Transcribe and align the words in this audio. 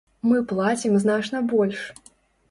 Мы 0.29 0.37
плацім 0.51 0.95
значна 1.03 1.41
больш. 1.51 1.79